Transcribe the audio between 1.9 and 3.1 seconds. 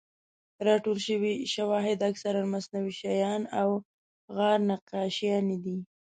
اکثراً مصنوعي